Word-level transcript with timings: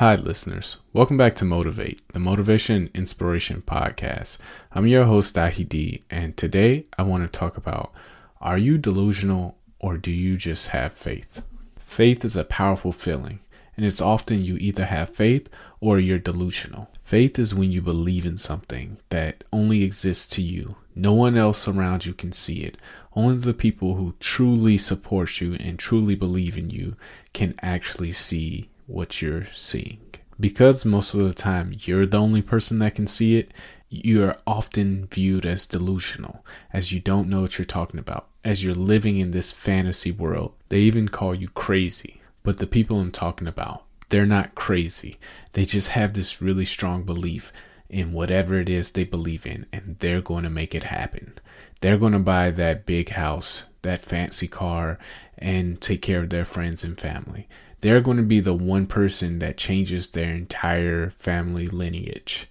Hi, 0.00 0.14
listeners. 0.14 0.78
Welcome 0.94 1.18
back 1.18 1.34
to 1.34 1.44
Motivate, 1.44 2.00
the 2.14 2.18
Motivation 2.18 2.74
and 2.74 2.90
Inspiration 2.94 3.60
Podcast. 3.60 4.38
I'm 4.72 4.86
your 4.86 5.04
host, 5.04 5.36
Dahi 5.36 6.02
and 6.08 6.34
today 6.38 6.84
I 6.96 7.02
want 7.02 7.30
to 7.30 7.38
talk 7.38 7.58
about 7.58 7.92
are 8.40 8.56
you 8.56 8.78
delusional 8.78 9.58
or 9.78 9.98
do 9.98 10.10
you 10.10 10.38
just 10.38 10.68
have 10.68 10.94
faith? 10.94 11.42
Faith 11.78 12.24
is 12.24 12.34
a 12.34 12.44
powerful 12.44 12.92
feeling, 12.92 13.40
and 13.76 13.84
it's 13.84 14.00
often 14.00 14.42
you 14.42 14.56
either 14.56 14.86
have 14.86 15.10
faith 15.10 15.50
or 15.80 15.98
you're 15.98 16.18
delusional. 16.18 16.88
Faith 17.04 17.38
is 17.38 17.54
when 17.54 17.70
you 17.70 17.82
believe 17.82 18.24
in 18.24 18.38
something 18.38 18.96
that 19.10 19.44
only 19.52 19.84
exists 19.84 20.26
to 20.28 20.40
you. 20.40 20.76
No 20.94 21.12
one 21.12 21.36
else 21.36 21.68
around 21.68 22.06
you 22.06 22.14
can 22.14 22.32
see 22.32 22.62
it. 22.62 22.78
Only 23.14 23.36
the 23.36 23.52
people 23.52 23.96
who 23.96 24.14
truly 24.18 24.78
support 24.78 25.42
you 25.42 25.56
and 25.56 25.78
truly 25.78 26.14
believe 26.14 26.56
in 26.56 26.70
you 26.70 26.96
can 27.34 27.54
actually 27.60 28.14
see 28.14 28.69
what 28.90 29.22
you're 29.22 29.46
seeing. 29.54 30.00
Because 30.38 30.84
most 30.84 31.14
of 31.14 31.20
the 31.20 31.34
time 31.34 31.76
you're 31.80 32.06
the 32.06 32.18
only 32.18 32.42
person 32.42 32.78
that 32.78 32.94
can 32.94 33.06
see 33.06 33.36
it, 33.36 33.52
you 33.88 34.24
are 34.24 34.38
often 34.46 35.06
viewed 35.06 35.44
as 35.44 35.66
delusional, 35.66 36.44
as 36.72 36.92
you 36.92 37.00
don't 37.00 37.28
know 37.28 37.42
what 37.42 37.58
you're 37.58 37.66
talking 37.66 38.00
about, 38.00 38.28
as 38.44 38.64
you're 38.64 38.74
living 38.74 39.18
in 39.18 39.32
this 39.32 39.52
fantasy 39.52 40.10
world. 40.10 40.54
They 40.68 40.78
even 40.80 41.08
call 41.08 41.34
you 41.34 41.48
crazy. 41.48 42.20
But 42.42 42.58
the 42.58 42.66
people 42.66 43.00
I'm 43.00 43.10
talking 43.10 43.48
about, 43.48 43.84
they're 44.08 44.24
not 44.24 44.54
crazy. 44.54 45.18
They 45.52 45.64
just 45.64 45.88
have 45.88 46.14
this 46.14 46.40
really 46.40 46.64
strong 46.64 47.02
belief 47.02 47.52
in 47.90 48.12
whatever 48.12 48.58
it 48.58 48.68
is 48.68 48.92
they 48.92 49.04
believe 49.04 49.44
in, 49.44 49.66
and 49.72 49.96
they're 49.98 50.22
going 50.22 50.44
to 50.44 50.50
make 50.50 50.74
it 50.74 50.84
happen. 50.84 51.34
They're 51.80 51.98
going 51.98 52.12
to 52.12 52.18
buy 52.20 52.50
that 52.52 52.86
big 52.86 53.10
house, 53.10 53.64
that 53.82 54.02
fancy 54.02 54.48
car, 54.48 54.98
and 55.36 55.80
take 55.80 56.00
care 56.00 56.22
of 56.22 56.30
their 56.30 56.44
friends 56.44 56.84
and 56.84 56.98
family 56.98 57.48
they're 57.80 58.00
going 58.00 58.16
to 58.16 58.22
be 58.22 58.40
the 58.40 58.54
one 58.54 58.86
person 58.86 59.38
that 59.38 59.56
changes 59.56 60.10
their 60.10 60.30
entire 60.30 61.10
family 61.10 61.66
lineage. 61.66 62.48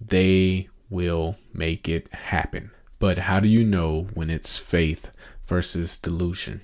They 0.00 0.68
will 0.90 1.36
make 1.52 1.88
it 1.88 2.12
happen. 2.12 2.70
But 2.98 3.18
how 3.18 3.40
do 3.40 3.48
you 3.48 3.64
know 3.64 4.08
when 4.14 4.30
it's 4.30 4.56
faith 4.56 5.10
versus 5.46 5.98
delusion? 5.98 6.60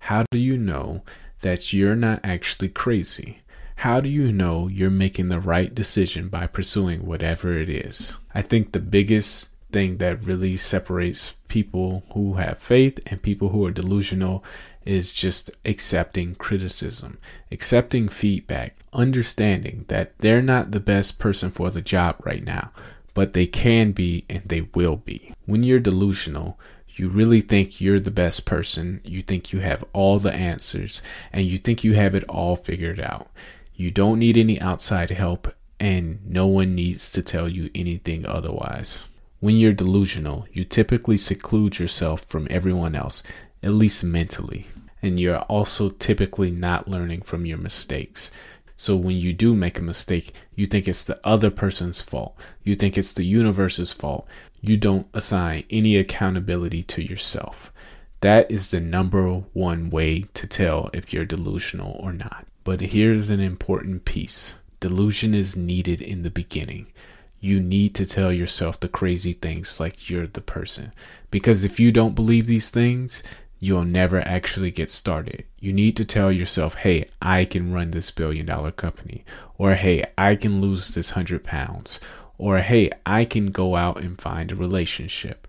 How 0.00 0.24
do 0.30 0.38
you 0.38 0.56
know 0.56 1.02
that 1.40 1.72
you're 1.72 1.96
not 1.96 2.20
actually 2.24 2.68
crazy? 2.68 3.40
How 3.76 4.00
do 4.00 4.08
you 4.08 4.32
know 4.32 4.66
you're 4.68 4.90
making 4.90 5.28
the 5.28 5.38
right 5.38 5.72
decision 5.72 6.28
by 6.28 6.46
pursuing 6.46 7.06
whatever 7.06 7.56
it 7.56 7.70
is? 7.70 8.14
I 8.34 8.42
think 8.42 8.72
the 8.72 8.80
biggest 8.80 9.48
thing 9.70 9.98
that 9.98 10.22
really 10.22 10.56
separates 10.56 11.36
people 11.48 12.02
who 12.12 12.34
have 12.34 12.58
faith 12.58 12.98
and 13.06 13.22
people 13.22 13.50
who 13.50 13.64
are 13.66 13.70
delusional 13.70 14.42
is 14.88 15.12
just 15.12 15.50
accepting 15.66 16.34
criticism, 16.34 17.18
accepting 17.52 18.08
feedback, 18.08 18.74
understanding 18.90 19.84
that 19.88 20.16
they're 20.20 20.40
not 20.40 20.70
the 20.70 20.80
best 20.80 21.18
person 21.18 21.50
for 21.50 21.70
the 21.70 21.82
job 21.82 22.16
right 22.24 22.42
now, 22.42 22.70
but 23.12 23.34
they 23.34 23.44
can 23.44 23.92
be 23.92 24.24
and 24.30 24.40
they 24.46 24.62
will 24.62 24.96
be. 24.96 25.34
When 25.44 25.62
you're 25.62 25.78
delusional, 25.78 26.58
you 26.94 27.10
really 27.10 27.42
think 27.42 27.82
you're 27.82 28.00
the 28.00 28.10
best 28.10 28.46
person, 28.46 29.02
you 29.04 29.20
think 29.20 29.52
you 29.52 29.60
have 29.60 29.84
all 29.92 30.18
the 30.18 30.32
answers, 30.32 31.02
and 31.34 31.44
you 31.44 31.58
think 31.58 31.84
you 31.84 31.92
have 31.92 32.14
it 32.14 32.24
all 32.24 32.56
figured 32.56 32.98
out. 32.98 33.28
You 33.74 33.90
don't 33.90 34.18
need 34.18 34.38
any 34.38 34.58
outside 34.58 35.10
help, 35.10 35.54
and 35.78 36.18
no 36.26 36.46
one 36.46 36.74
needs 36.74 37.12
to 37.12 37.22
tell 37.22 37.46
you 37.46 37.68
anything 37.74 38.24
otherwise. 38.24 39.06
When 39.40 39.56
you're 39.56 39.74
delusional, 39.74 40.46
you 40.50 40.64
typically 40.64 41.18
seclude 41.18 41.78
yourself 41.78 42.22
from 42.22 42.48
everyone 42.48 42.94
else, 42.94 43.22
at 43.62 43.74
least 43.74 44.02
mentally 44.02 44.66
and 45.02 45.18
you're 45.18 45.40
also 45.40 45.90
typically 45.90 46.50
not 46.50 46.88
learning 46.88 47.22
from 47.22 47.46
your 47.46 47.58
mistakes. 47.58 48.30
So 48.76 48.94
when 48.94 49.16
you 49.16 49.32
do 49.32 49.54
make 49.54 49.78
a 49.78 49.82
mistake, 49.82 50.32
you 50.54 50.66
think 50.66 50.86
it's 50.86 51.02
the 51.02 51.20
other 51.26 51.50
person's 51.50 52.00
fault. 52.00 52.36
You 52.62 52.76
think 52.76 52.96
it's 52.96 53.12
the 53.12 53.24
universe's 53.24 53.92
fault. 53.92 54.26
You 54.60 54.76
don't 54.76 55.08
assign 55.12 55.64
any 55.70 55.96
accountability 55.96 56.84
to 56.84 57.02
yourself. 57.02 57.72
That 58.20 58.50
is 58.50 58.70
the 58.70 58.80
number 58.80 59.28
one 59.52 59.90
way 59.90 60.26
to 60.34 60.46
tell 60.46 60.90
if 60.92 61.12
you're 61.12 61.24
delusional 61.24 61.92
or 62.00 62.12
not. 62.12 62.46
But 62.64 62.80
here's 62.80 63.30
an 63.30 63.40
important 63.40 64.04
piece 64.04 64.54
delusion 64.80 65.34
is 65.34 65.56
needed 65.56 66.00
in 66.00 66.22
the 66.22 66.30
beginning. 66.30 66.86
You 67.40 67.60
need 67.60 67.94
to 67.96 68.06
tell 68.06 68.32
yourself 68.32 68.78
the 68.78 68.88
crazy 68.88 69.32
things 69.32 69.78
like 69.78 70.10
you're 70.10 70.26
the 70.26 70.40
person. 70.40 70.92
Because 71.30 71.64
if 71.64 71.78
you 71.78 71.92
don't 71.92 72.14
believe 72.14 72.46
these 72.46 72.70
things, 72.70 73.22
you'll 73.58 73.84
never 73.84 74.20
actually 74.20 74.70
get 74.70 74.90
started. 74.90 75.44
You 75.58 75.72
need 75.72 75.96
to 75.96 76.04
tell 76.04 76.30
yourself, 76.30 76.74
hey, 76.74 77.06
I 77.20 77.44
can 77.44 77.72
run 77.72 77.90
this 77.90 78.10
billion 78.10 78.46
dollar 78.46 78.70
company, 78.70 79.24
or 79.56 79.74
hey, 79.74 80.04
I 80.16 80.36
can 80.36 80.60
lose 80.60 80.94
this 80.94 81.10
hundred 81.10 81.44
pounds, 81.44 82.00
or 82.38 82.58
hey, 82.58 82.90
I 83.04 83.24
can 83.24 83.46
go 83.46 83.76
out 83.76 84.00
and 84.00 84.20
find 84.20 84.52
a 84.52 84.56
relationship. 84.56 85.48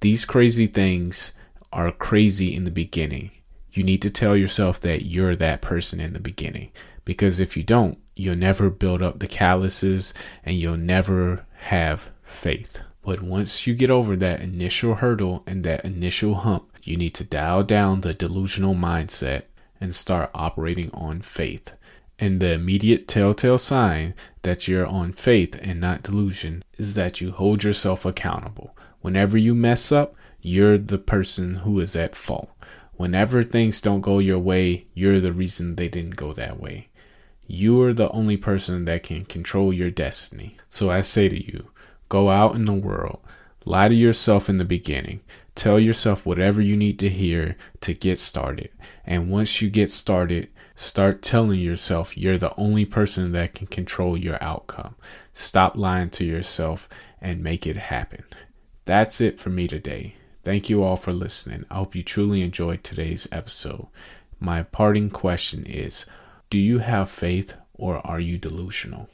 These 0.00 0.24
crazy 0.24 0.66
things 0.66 1.32
are 1.72 1.92
crazy 1.92 2.54
in 2.54 2.64
the 2.64 2.70
beginning. 2.70 3.30
You 3.72 3.84
need 3.84 4.02
to 4.02 4.10
tell 4.10 4.36
yourself 4.36 4.80
that 4.80 5.04
you're 5.04 5.36
that 5.36 5.60
person 5.60 6.00
in 6.00 6.14
the 6.14 6.20
beginning, 6.20 6.72
because 7.04 7.38
if 7.40 7.56
you 7.56 7.62
don't, 7.62 7.98
you'll 8.16 8.36
never 8.36 8.70
build 8.70 9.02
up 9.02 9.18
the 9.18 9.26
calluses 9.26 10.12
and 10.44 10.56
you'll 10.56 10.76
never 10.76 11.46
have 11.58 12.10
faith. 12.22 12.80
But 13.02 13.22
once 13.22 13.66
you 13.66 13.74
get 13.74 13.90
over 13.90 14.16
that 14.16 14.40
initial 14.40 14.96
hurdle 14.96 15.42
and 15.46 15.64
that 15.64 15.84
initial 15.84 16.34
hump, 16.34 16.69
you 16.86 16.96
need 16.96 17.14
to 17.14 17.24
dial 17.24 17.62
down 17.62 18.00
the 18.00 18.12
delusional 18.12 18.74
mindset 18.74 19.44
and 19.80 19.94
start 19.94 20.30
operating 20.34 20.90
on 20.92 21.22
faith. 21.22 21.72
And 22.18 22.40
the 22.40 22.52
immediate 22.52 23.08
telltale 23.08 23.58
sign 23.58 24.14
that 24.42 24.68
you're 24.68 24.86
on 24.86 25.12
faith 25.12 25.58
and 25.60 25.80
not 25.80 26.02
delusion 26.02 26.62
is 26.76 26.94
that 26.94 27.20
you 27.20 27.32
hold 27.32 27.64
yourself 27.64 28.04
accountable. 28.04 28.76
Whenever 29.00 29.38
you 29.38 29.54
mess 29.54 29.90
up, 29.90 30.14
you're 30.42 30.76
the 30.78 30.98
person 30.98 31.56
who 31.56 31.80
is 31.80 31.96
at 31.96 32.14
fault. 32.14 32.50
Whenever 32.94 33.42
things 33.42 33.80
don't 33.80 34.02
go 34.02 34.18
your 34.18 34.38
way, 34.38 34.86
you're 34.92 35.20
the 35.20 35.32
reason 35.32 35.76
they 35.76 35.88
didn't 35.88 36.16
go 36.16 36.34
that 36.34 36.60
way. 36.60 36.88
You 37.46 37.80
are 37.82 37.94
the 37.94 38.10
only 38.10 38.36
person 38.36 38.84
that 38.84 39.02
can 39.02 39.24
control 39.24 39.72
your 39.72 39.90
destiny. 39.90 40.56
So 40.68 40.90
I 40.90 41.00
say 41.00 41.28
to 41.30 41.42
you, 41.42 41.70
go 42.10 42.28
out 42.28 42.54
in 42.54 42.66
the 42.66 42.74
world, 42.74 43.20
lie 43.64 43.88
to 43.88 43.94
yourself 43.94 44.50
in 44.50 44.58
the 44.58 44.64
beginning, 44.64 45.20
Tell 45.54 45.78
yourself 45.78 46.24
whatever 46.24 46.62
you 46.62 46.76
need 46.76 46.98
to 47.00 47.08
hear 47.08 47.56
to 47.80 47.94
get 47.94 48.18
started. 48.18 48.70
And 49.04 49.30
once 49.30 49.60
you 49.60 49.68
get 49.68 49.90
started, 49.90 50.48
start 50.76 51.22
telling 51.22 51.60
yourself 51.60 52.16
you're 52.16 52.38
the 52.38 52.54
only 52.56 52.84
person 52.84 53.32
that 53.32 53.54
can 53.54 53.66
control 53.66 54.16
your 54.16 54.42
outcome. 54.42 54.94
Stop 55.34 55.76
lying 55.76 56.10
to 56.10 56.24
yourself 56.24 56.88
and 57.20 57.42
make 57.42 57.66
it 57.66 57.76
happen. 57.76 58.24
That's 58.86 59.20
it 59.20 59.38
for 59.38 59.50
me 59.50 59.68
today. 59.68 60.14
Thank 60.42 60.70
you 60.70 60.82
all 60.82 60.96
for 60.96 61.12
listening. 61.12 61.64
I 61.70 61.74
hope 61.74 61.94
you 61.94 62.02
truly 62.02 62.40
enjoyed 62.40 62.82
today's 62.82 63.28
episode. 63.30 63.88
My 64.38 64.62
parting 64.62 65.10
question 65.10 65.66
is 65.66 66.06
Do 66.48 66.58
you 66.58 66.78
have 66.78 67.10
faith 67.10 67.52
or 67.74 68.04
are 68.06 68.20
you 68.20 68.38
delusional? 68.38 69.10